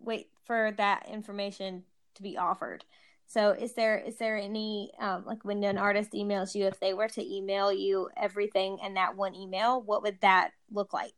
[0.00, 2.84] wait for that information to be offered.
[3.30, 6.94] So is there is there any um, like when an artist emails you, if they
[6.94, 11.12] were to email you everything in that one email, what would that look like?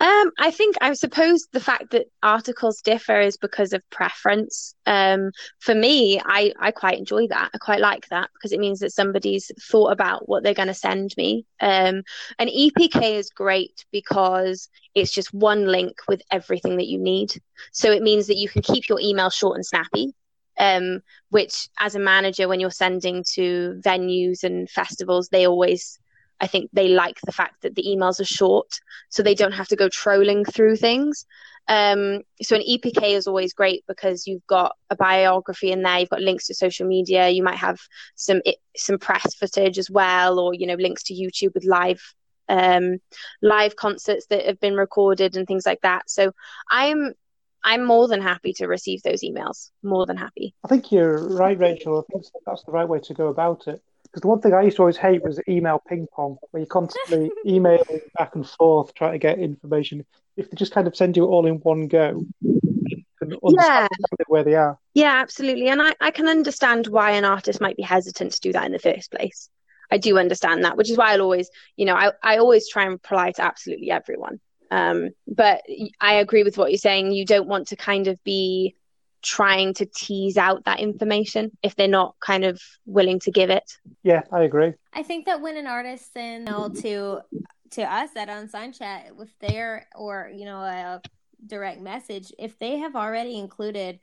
[0.00, 4.74] Um, I think I suppose the fact that articles differ is because of preference.
[4.86, 5.30] Um,
[5.60, 7.50] for me, I I quite enjoy that.
[7.54, 10.74] I quite like that because it means that somebody's thought about what they're going to
[10.74, 11.46] send me.
[11.60, 12.02] Um,
[12.40, 17.40] an EPK is great because it's just one link with everything that you need.
[17.70, 20.12] So it means that you can keep your email short and snappy
[20.58, 25.98] um, which as a manager, when you're sending to venues and festivals, they always,
[26.40, 29.68] I think they like the fact that the emails are short, so they don't have
[29.68, 31.26] to go trolling through things.
[31.68, 36.10] Um, so an EPK is always great because you've got a biography in there, you've
[36.10, 37.80] got links to social media, you might have
[38.14, 38.40] some
[38.76, 42.00] some press footage as well, or you know links to YouTube with live
[42.48, 42.98] um,
[43.42, 46.08] live concerts that have been recorded and things like that.
[46.08, 46.32] So
[46.70, 47.14] I'm
[47.66, 49.70] I'm more than happy to receive those emails.
[49.82, 50.54] More than happy.
[50.64, 51.98] I think you're right, Rachel.
[51.98, 53.82] I think that's the right way to go about it.
[54.04, 56.68] Because the one thing I used to always hate was email ping pong, where you're
[56.68, 60.06] constantly emailing back and forth trying to get information.
[60.36, 62.24] If they just kind of send you all in one go,
[63.48, 63.88] yeah.
[64.28, 64.78] where they are.
[64.94, 65.68] Yeah, absolutely.
[65.68, 68.72] And I, I can understand why an artist might be hesitant to do that in
[68.72, 69.50] the first place.
[69.90, 72.84] I do understand that, which is why I'll always, you know, I, I always try
[72.84, 74.40] and reply to absolutely everyone.
[74.76, 75.62] Um, but
[76.00, 77.12] I agree with what you're saying.
[77.12, 78.76] You don't want to kind of be
[79.22, 83.64] trying to tease out that information if they're not kind of willing to give it.
[84.02, 84.74] Yeah, I agree.
[84.92, 86.50] I think that when an artist sends
[86.82, 87.20] to
[87.70, 91.00] to us at Unsigned Chat, if they're or you know a
[91.46, 93.98] direct message, if they have already included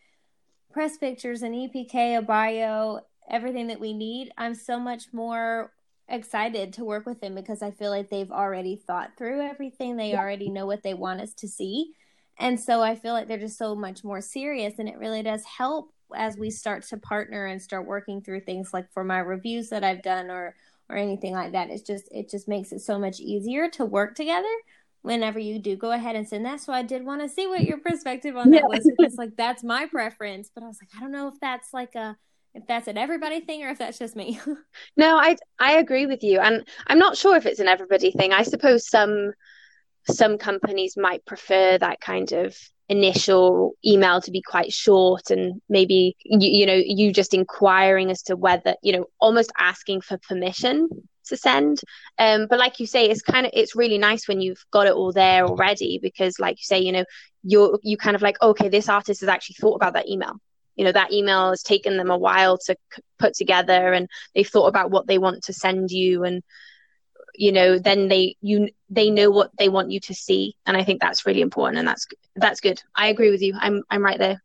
[0.71, 5.71] press pictures, an EPK, a bio, everything that we need, I'm so much more
[6.13, 9.97] excited to work with them because I feel like they've already thought through everything.
[9.97, 11.93] They already know what they want us to see.
[12.39, 15.43] And so I feel like they're just so much more serious and it really does
[15.43, 19.69] help as we start to partner and start working through things like for my reviews
[19.69, 20.55] that I've done or
[20.89, 21.69] or anything like that.
[21.69, 24.47] It's just it just makes it so much easier to work together
[25.01, 26.61] whenever you do go ahead and send that.
[26.61, 28.67] So I did want to see what your perspective on that yeah.
[28.67, 31.73] was because like that's my preference, but I was like I don't know if that's
[31.73, 32.17] like a
[32.53, 34.39] if that's an everybody thing or if that's just me.
[34.97, 38.33] no, I I agree with you, and I'm not sure if it's an everybody thing.
[38.33, 39.31] I suppose some
[40.07, 42.55] some companies might prefer that kind of
[42.89, 48.21] initial email to be quite short and maybe you, you know you just inquiring as
[48.21, 50.89] to whether you know almost asking for permission
[51.25, 51.79] to send
[52.19, 54.93] um but like you say it's kind of it's really nice when you've got it
[54.93, 57.05] all there already because like you say you know
[57.41, 60.33] you're you kind of like okay this artist has actually thought about that email
[60.75, 62.75] you know that email has taken them a while to
[63.19, 66.43] put together and they've thought about what they want to send you and
[67.35, 70.55] you know then they you they know what they want you to see.
[70.65, 72.81] And i think that's really important and that's that's good.
[72.95, 73.53] I agree with you.
[73.59, 74.41] I'm i'm right there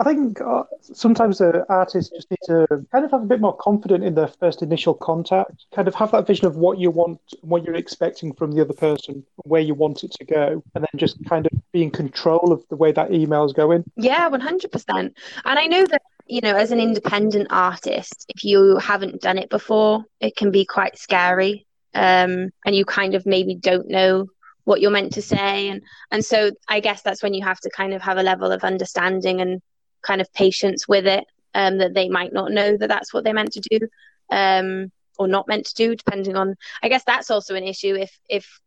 [0.00, 4.04] I think uh, sometimes artists just need to kind of have a bit more confidence
[4.04, 7.64] in their first initial contact, kind of have that vision of what you want, what
[7.64, 11.24] you're expecting from the other person, where you want it to go, and then just
[11.24, 13.84] kind of be in control of the way that email is going.
[13.96, 14.88] Yeah, 100%.
[14.88, 19.48] And I know that you know, as an independent artist, if you haven't done it
[19.48, 21.66] before, it can be quite scary.
[21.94, 24.26] Um, and you kind of maybe don't know
[24.68, 25.70] what you're meant to say.
[25.70, 28.52] And, and so I guess that's when you have to kind of have a level
[28.52, 29.62] of understanding and
[30.02, 33.32] kind of patience with it, um, that they might not know that that's what they're
[33.32, 33.88] meant to do,
[34.30, 38.12] um, or not meant to do, depending on, I guess that's also an issue if,
[38.28, 38.60] if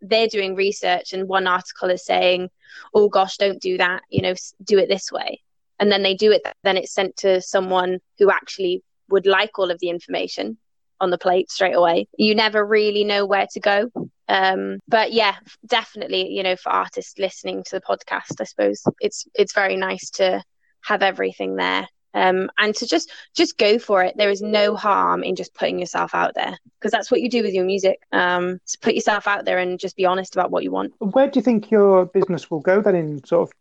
[0.00, 2.50] they're doing research and one article is saying,
[2.92, 5.40] oh gosh, don't do that, you know, do it this way.
[5.78, 9.70] And then they do it then it's sent to someone who actually would like all
[9.70, 10.58] of the information
[11.00, 12.08] on the plate straight away.
[12.18, 13.90] You never really know where to go
[14.28, 19.26] um, but yeah definitely you know for artists listening to the podcast i suppose it's
[19.34, 20.42] it's very nice to
[20.82, 25.24] have everything there um, and to just just go for it there is no harm
[25.24, 28.60] in just putting yourself out there because that's what you do with your music um,
[28.66, 31.38] to put yourself out there and just be honest about what you want where do
[31.38, 33.54] you think your business will go then in sort of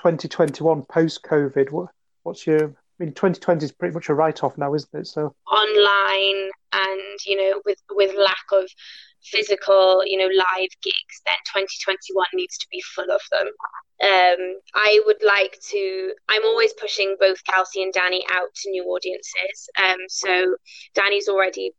[0.00, 1.70] 2021 post COVID?
[1.70, 1.90] What,
[2.22, 2.64] what's your?
[2.64, 5.06] I mean, 2020 is pretty much a write off now, isn't it?
[5.06, 8.68] So online and you know with with lack of
[9.22, 13.46] physical you know live gigs then 2021 needs to be full of them
[14.02, 18.84] um, i would like to i'm always pushing both kelsey and danny out to new
[18.84, 20.56] audiences um, so
[20.94, 21.72] danny's already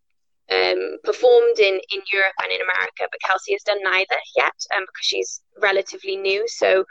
[0.52, 4.82] um, performed in, in Europe and in America, but Kelsey has done neither yet um,
[4.82, 6.44] because she's relatively new.
[6.48, 6.84] So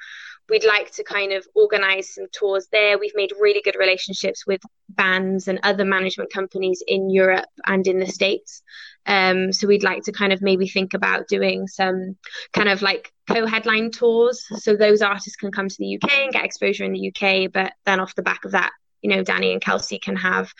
[0.48, 2.98] we'd like to kind of organize some tours there.
[2.98, 7.98] We've made really good relationships with bands and other management companies in Europe and in
[7.98, 8.62] the States.
[9.06, 12.16] Um, so we'd like to kind of maybe think about doing some
[12.52, 14.44] kind of like co-headline tours.
[14.56, 17.72] So those artists can come to the UK and get exposure in the UK, but
[17.86, 20.52] then off the back of that, you know, Danny and Kelsey can have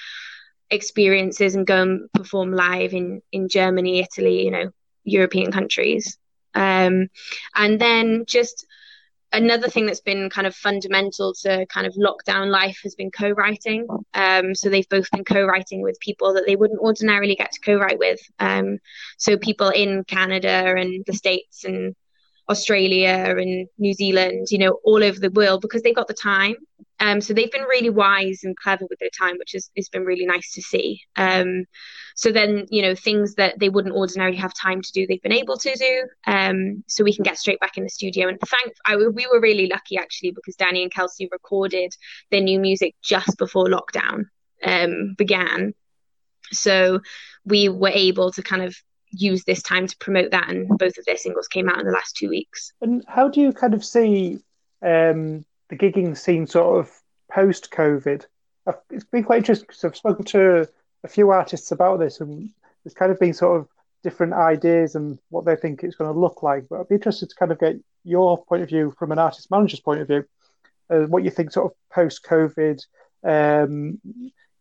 [0.71, 4.71] experiences and go and perform live in in Germany, Italy, you know,
[5.05, 6.17] European countries.
[6.55, 7.09] Um,
[7.55, 8.67] and then just
[9.33, 13.87] another thing that's been kind of fundamental to kind of lockdown life has been co-writing.
[14.15, 17.99] Um, so they've both been co-writing with people that they wouldn't ordinarily get to co-write
[17.99, 18.21] with.
[18.39, 18.79] Um,
[19.19, 21.95] so people in Canada and the States and
[22.51, 26.57] Australia and New Zealand, you know, all over the world because they've got the time.
[26.99, 30.05] Um, so they've been really wise and clever with their time, which has, has been
[30.05, 31.01] really nice to see.
[31.17, 31.65] Um,
[32.15, 35.33] so then, you know, things that they wouldn't ordinarily have time to do, they've been
[35.33, 36.07] able to do.
[36.27, 38.29] Um, so we can get straight back in the studio.
[38.29, 41.95] And thank, I, we were really lucky actually because Danny and Kelsey recorded
[42.31, 44.25] their new music just before lockdown
[44.63, 45.73] um, began.
[46.53, 47.01] So
[47.45, 48.77] we were able to kind of
[49.11, 51.93] use this time to promote that, and both of their singles came out in the
[51.93, 52.73] last two weeks.
[52.81, 54.39] And how do you kind of see
[54.83, 56.93] um, the gigging scene sort of
[57.31, 58.25] post COVID?
[58.91, 60.69] It's been quite interesting because I've spoken to
[61.03, 62.51] a few artists about this, and
[62.85, 63.69] there's kind of been sort of
[64.03, 66.69] different ideas and what they think it's going to look like.
[66.69, 69.51] But I'd be interested to kind of get your point of view from an artist
[69.51, 70.25] manager's point of view,
[70.89, 72.81] uh, what you think sort of post COVID
[73.25, 74.01] um,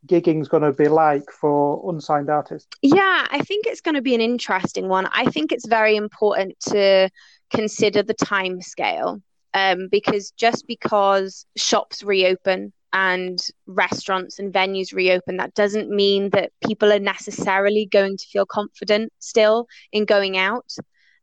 [0.08, 2.70] gigging is going to be like for unsigned artists?
[2.82, 5.08] Yeah, I think it's going to be an interesting one.
[5.08, 7.10] I think it's very important to
[7.52, 9.22] consider the time scale
[9.54, 16.52] um, because just because shops reopen and restaurants and venues reopen, that doesn't mean that
[16.66, 20.76] people are necessarily going to feel confident still in going out.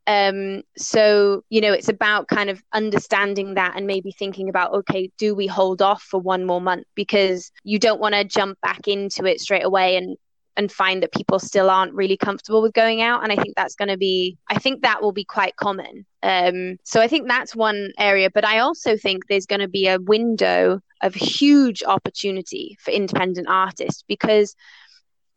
[0.06, 5.10] Um, so, you know, it's about kind of understanding that and maybe thinking about, okay,
[5.18, 6.86] do we hold off for one more month?
[6.94, 10.16] Because you don't want to jump back into it straight away and
[10.58, 13.22] and find that people still aren't really comfortable with going out.
[13.22, 16.06] And i think that's going to be i think that will be quite common.
[16.22, 18.30] Um, so i think that's one area.
[18.30, 23.48] But i also think there's going to be a window of huge opportunity for independent
[23.48, 24.56] artists because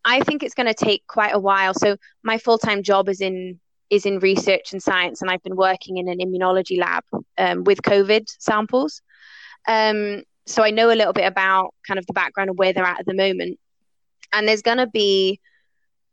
[0.06, 1.74] i think it's going to take quite a while.
[1.74, 5.98] So my full-time job is in is in research and science, and I've been working
[5.98, 7.04] in an immunology lab
[7.38, 9.02] um, with COVID samples.
[9.68, 12.84] Um, so I know a little bit about kind of the background of where they're
[12.84, 13.60] at at the moment.
[14.32, 15.40] And there's going to be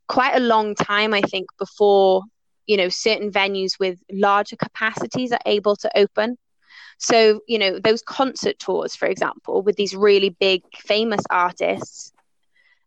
[0.09, 2.23] quite a long time, I think, before
[2.67, 6.37] you know certain venues with larger capacities are able to open.
[6.99, 12.13] So you know those concert tours, for example, with these really big famous artists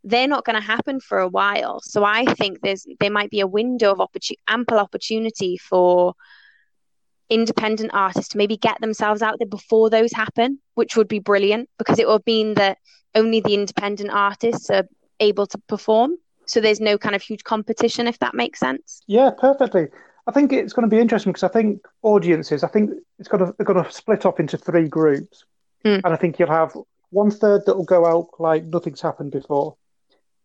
[0.04, 1.80] they're not going to happen for a while.
[1.82, 6.14] So I think there's there might be a window of opportunity, ample opportunity for
[7.30, 11.70] independent artists to maybe get themselves out there before those happen, which would be brilliant
[11.78, 12.78] because it would mean that
[13.14, 14.88] only the independent artists are
[15.20, 16.16] able to perform.
[16.46, 19.02] So there's no kind of huge competition, if that makes sense.
[19.06, 19.88] Yeah, perfectly.
[20.26, 23.46] I think it's going to be interesting because I think audiences, I think it's going
[23.46, 25.46] to they're going to split up into three groups.
[25.84, 26.00] Hmm.
[26.04, 26.76] and I think you'll have
[27.10, 29.76] one third that will go out like nothing's happened before.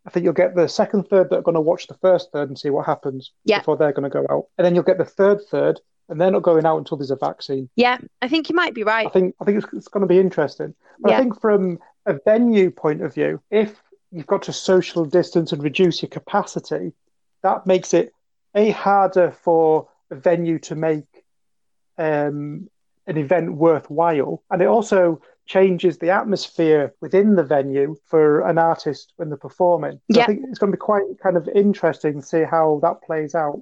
[0.05, 2.49] I think you'll get the second third that are going to watch the first third
[2.49, 3.59] and see what happens Yeah.
[3.59, 5.79] before they're going to go out, and then you'll get the third third,
[6.09, 7.69] and they're not going out until there's a vaccine.
[7.75, 9.07] Yeah, I think you might be right.
[9.07, 10.75] I think I think it's, it's going to be interesting.
[10.99, 11.17] But Yeah.
[11.17, 13.81] I think from a venue point of view, if
[14.11, 16.93] you've got to social distance and reduce your capacity,
[17.41, 18.13] that makes it
[18.53, 21.25] a harder for a venue to make
[21.97, 22.69] um,
[23.07, 29.13] an event worthwhile, and it also changes the atmosphere within the venue for an artist
[29.17, 29.99] when they're performing.
[30.11, 30.23] So Yeah.
[30.23, 33.35] I think it's going to be quite kind of interesting to see how that plays
[33.35, 33.61] out.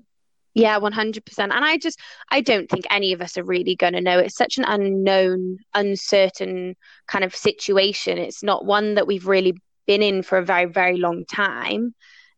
[0.53, 1.39] Yeah, 100%.
[1.39, 4.19] And I just, I don't think any of us are really going to know.
[4.19, 6.75] It's such an unknown, uncertain
[7.07, 8.17] kind of situation.
[8.19, 9.55] It's not one that we've really
[9.87, 11.95] been in for a very, very long time.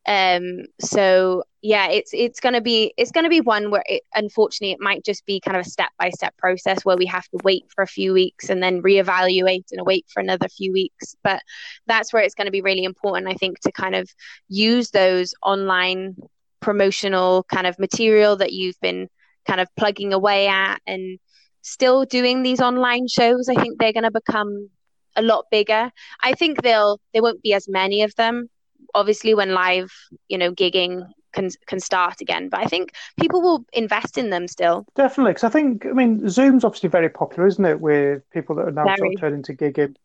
[0.08, 4.80] Um, so yeah, it's it's gonna be it's gonna be one where it unfortunately it
[4.80, 7.64] might just be kind of a step by step process where we have to wait
[7.74, 11.16] for a few weeks and then reevaluate and wait for another few weeks.
[11.24, 11.42] But
[11.88, 14.10] that's where it's going to be really important, I think, to kind of
[14.48, 16.16] use those online
[16.60, 19.10] promotional kind of material that you've been
[19.48, 21.20] kind of plugging away at and
[21.62, 23.50] still doing these online shows.
[23.50, 24.70] I think they're going to become
[25.16, 25.92] a lot bigger.
[26.22, 28.50] I think they'll there won't be as many of them
[28.96, 29.92] obviously when live,
[30.30, 34.48] you know, gigging can can start again, but I think people will invest in them
[34.48, 34.86] still.
[34.96, 38.68] Definitely, because I think I mean Zoom's obviously very popular, isn't it, with people that
[38.68, 39.96] are now sort of turning to gigging,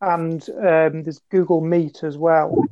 [0.00, 2.62] and um, there's Google Meet as well.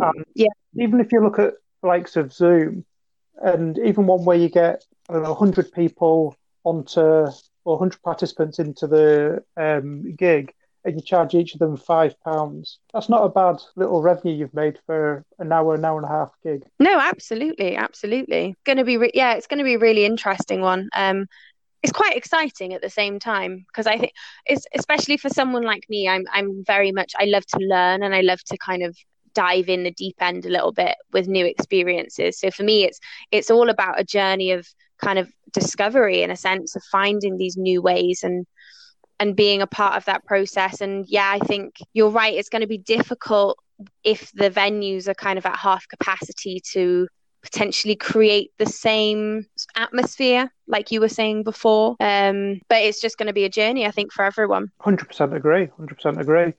[0.00, 0.48] And Yeah.
[0.76, 2.84] even if you look at likes of Zoom,
[3.42, 8.58] and even one where you get I don't know 100 people onto or 100 participants
[8.58, 10.54] into the um, gig,
[10.86, 12.78] and you charge each of them five pounds.
[12.92, 16.12] That's not a bad little revenue you've made for an hour, an hour and a
[16.12, 16.64] half gig.
[16.78, 18.54] No, absolutely, absolutely.
[18.64, 20.88] Going to be re- yeah, it's going to be a really interesting one.
[20.94, 21.26] Um,
[21.82, 24.12] it's quite exciting at the same time because I think
[24.46, 26.08] it's especially for someone like me.
[26.08, 28.96] I'm I'm very much I love to learn and I love to kind of
[29.34, 32.40] dive in the deep end a little bit with new experiences.
[32.40, 32.98] So for me, it's
[33.30, 34.66] it's all about a journey of
[34.98, 38.46] kind of discovery in a sense of finding these new ways and
[39.18, 40.80] and being a part of that process.
[40.80, 42.34] And yeah, I think you're right.
[42.34, 43.58] It's going to be difficult
[44.04, 47.08] if the venues are kind of at half capacity to
[47.42, 49.46] potentially create the same
[49.76, 53.86] atmosphere like you were saying before um but it's just going to be a journey
[53.86, 55.68] i think for everyone Hundred percent agree.
[55.76, 56.54] Hundred percent agree.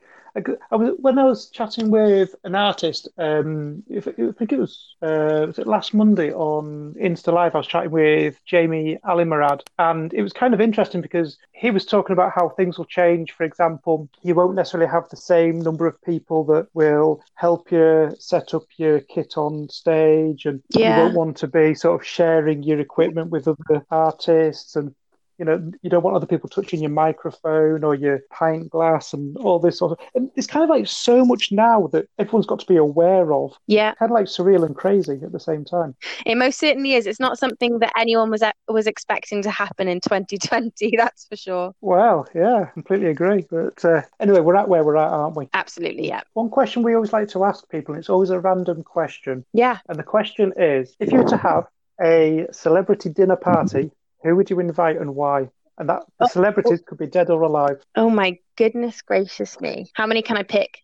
[0.72, 3.08] I, was when I was chatting with an artist.
[3.18, 7.56] Um, if, I think it was uh, was it last Monday on Insta Live.
[7.56, 11.86] I was chatting with Jamie Alimorad, and it was kind of interesting because he was
[11.86, 13.32] talking about how things will change.
[13.32, 18.12] For example, you won't necessarily have the same number of people that will help you
[18.20, 20.98] set up your kit on stage, and Yeah.
[20.98, 24.94] you won't want to be sort of sharing your equipment with other artists and
[25.38, 29.38] you know, you don't want other people touching your microphone or your pint glass and
[29.38, 30.00] all this sort of.
[30.16, 33.58] And it's kind of like so much now that everyone's got to be aware of.
[33.68, 35.96] yeah Kind of like surreal and crazy at the same time.
[36.26, 40.00] it most certainly is it's not something that anyone was was expecting to happen in
[40.08, 43.46] 2020 that's for sure Well, yeah, completely agree.
[43.50, 45.50] But uh, anyway, we're at where we're at, aren't we?
[45.54, 48.84] absolutely yeah One question we always like to ask people, and it's always a random
[48.84, 49.46] question.
[49.54, 51.66] yeah And the question is if you were to have
[52.02, 53.92] a celebrity dinner party,
[54.28, 55.49] who would you invite and why?
[55.78, 56.30] And that the Oh.
[56.30, 57.82] celebrities could be dead or alive.
[57.95, 60.80] oh my goodness gracious me how many can i pick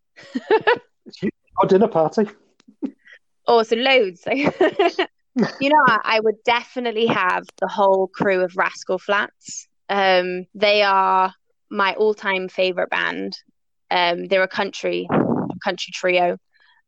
[1.21, 2.25] your dinner party.
[3.45, 4.23] Oh, so loads.
[4.31, 9.67] you know, I, I would definitely have the whole crew of Rascal Flatts.
[9.89, 11.33] Um, they are
[11.69, 13.37] my all-time favorite band.
[13.91, 15.07] Um, they're a country
[15.61, 16.37] country trio.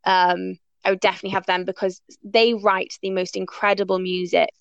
[0.06, 4.54] Um, I would definitely have them because they write the most incredible music.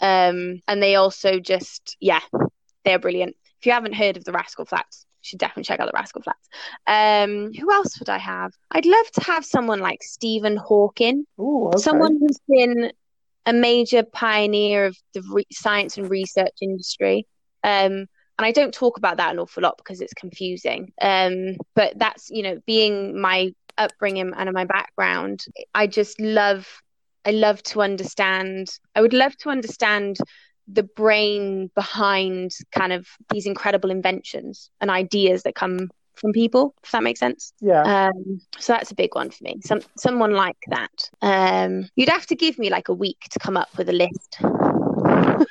[0.00, 2.20] Um, and they also just, yeah,
[2.84, 3.36] they're brilliant.
[3.60, 6.22] If you haven't heard of the Rascal Flatts, you should definitely check out the Rascal
[6.22, 6.48] Flatts.
[6.86, 8.52] Um, who else would I have?
[8.70, 11.78] I'd love to have someone like Stephen Hawking Oh, okay.
[11.78, 12.92] someone who's been
[13.46, 17.26] a major pioneer of the re- science and research industry.
[17.64, 18.06] Um,
[18.38, 20.92] and I don't talk about that an awful lot because it's confusing.
[21.00, 25.44] Um, but that's, you know, being my upbringing and my background,
[25.74, 26.68] I just love,
[27.28, 30.16] I love to understand, I would love to understand
[30.66, 36.90] the brain behind kind of these incredible inventions and ideas that come from people, if
[36.92, 37.52] that makes sense.
[37.60, 37.82] Yeah.
[37.82, 39.60] Um, so that's a big one for me.
[39.62, 41.10] Some someone like that.
[41.20, 44.38] Um, you'd have to give me like a week to come up with a list.
[44.40, 45.44] a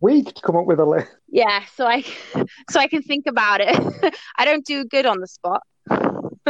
[0.00, 1.10] week to come up with a list.
[1.28, 2.02] Yeah, so I
[2.70, 4.14] so I can think about it.
[4.38, 5.62] I don't do good on the spot.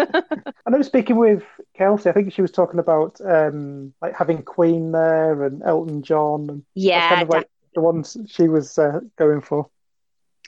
[0.67, 1.43] I know speaking with
[1.75, 6.51] Kelsey, I think she was talking about um, like having Queen there and Elton John
[6.51, 9.71] and Yeah, kind of like the ones she was uh, going for.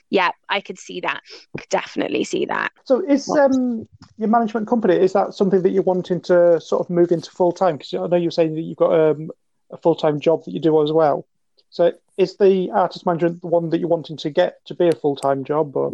[0.09, 1.21] yeah, I could see that.
[1.57, 2.71] Could definitely see that.
[2.83, 3.87] So, is um,
[4.17, 7.51] your management company is that something that you're wanting to sort of move into full
[7.51, 7.77] time?
[7.77, 9.31] Because I know you're saying that you've got um,
[9.71, 11.25] a full time job that you do as well.
[11.71, 14.95] So, is the artist management the one that you're wanting to get to be a
[14.95, 15.75] full time job?
[15.75, 15.93] Or?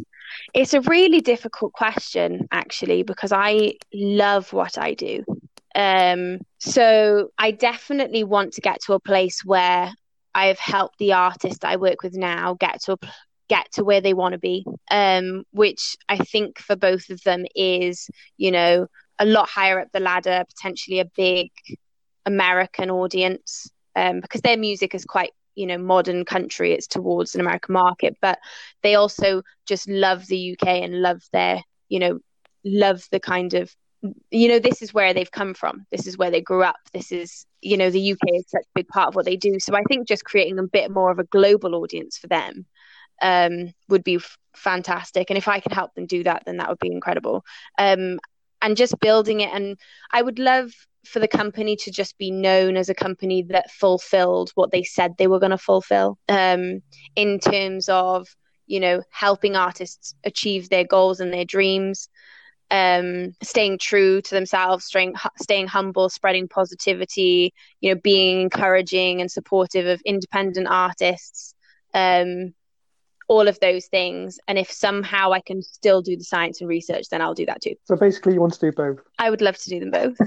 [0.54, 5.24] It's a really difficult question, actually, because I love what I do.
[5.76, 9.94] Um, so, I definitely want to get to a place where
[10.34, 12.98] I have helped the artists I work with now get to a,
[13.48, 17.46] get to where they want to be, um, which I think for both of them
[17.56, 18.88] is, you know,
[19.20, 21.50] a lot higher up the ladder, potentially a big
[22.26, 26.74] American audience, um, because their music is quite, you know, modern country.
[26.74, 28.40] It's towards an American market, but
[28.84, 32.20] they also just love the UK and love their, you know,
[32.64, 33.76] love the kind of
[34.30, 37.12] you know this is where they've come from this is where they grew up this
[37.12, 39.76] is you know the uk is such a big part of what they do so
[39.76, 42.68] i think just creating a bit more of a global audience for them
[43.22, 45.30] um, would be f- fantastic.
[45.30, 47.44] And if I can help them do that, then that would be incredible.
[47.78, 48.20] Um,
[48.62, 49.54] and just building it.
[49.54, 49.78] And
[50.12, 50.72] I would love
[51.08, 55.16] for the company to just be known as a company that fulfilled what they said
[55.18, 56.82] they were going to fulfill um,
[57.16, 58.28] in terms of,
[58.68, 62.10] you know, helping artists achieve their goals and their dreams.
[62.70, 69.32] Um, staying true to themselves, staying, staying humble, spreading positivity, you know, being encouraging and
[69.32, 71.56] supportive of independent artists,
[71.94, 72.54] um,
[73.28, 74.40] all of those things.
[74.48, 77.62] And if somehow I can still do the science and research, then I'll do that
[77.62, 77.76] too.
[77.86, 79.00] So basically, you want to do both?
[79.20, 80.18] I would love to do them both.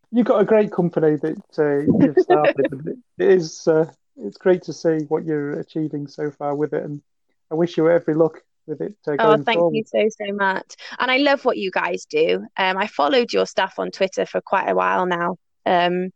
[0.10, 3.02] You've got a great company that uh, you've started.
[3.18, 7.02] it is uh, it's great to see what you're achieving so far with it, and
[7.50, 8.94] I wish you every luck with it.
[9.06, 9.74] Uh, oh, thank forward.
[9.74, 12.46] you so so much, and I love what you guys do.
[12.56, 15.36] Um, I followed your stuff on Twitter for quite a while now.
[15.66, 16.10] Um,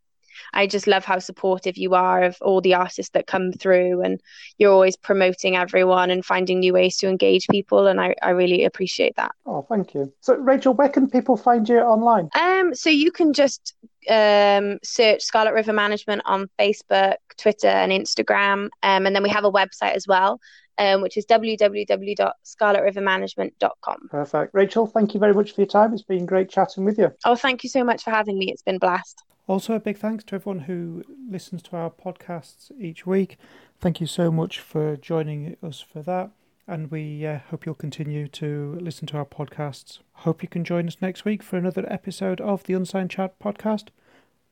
[0.55, 4.20] I just love how supportive you are of all the artists that come through and
[4.59, 8.64] you're always promoting everyone and finding new ways to engage people and I, I really
[8.64, 9.32] appreciate that.
[9.47, 10.12] Oh, thank you.
[10.20, 12.28] So Rachel, where can people find you online?
[12.39, 13.74] Um so you can just
[14.09, 18.70] um, search Scarlet River Management on Facebook, Twitter, and Instagram.
[18.82, 20.41] Um, and then we have a website as well,
[20.78, 24.09] um, which is www.scarletrivermanagement.com.
[24.11, 24.55] Perfect.
[24.55, 25.93] Rachel, thank you very much for your time.
[25.93, 27.12] It's been great chatting with you.
[27.24, 28.51] Oh, thank you so much for having me.
[28.51, 29.22] It's been a blast.
[29.49, 33.38] Also, a big thanks to everyone who listens to our podcasts each week.
[33.80, 36.30] Thank you so much for joining us for that.
[36.66, 40.01] And we uh, hope you'll continue to listen to our podcasts.
[40.12, 43.86] Hope you can join us next week for another episode of the Unsigned Chat podcast.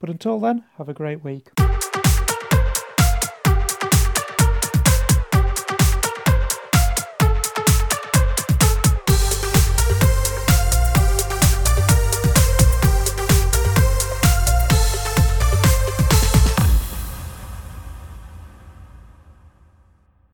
[0.00, 1.50] But until then, have a great week.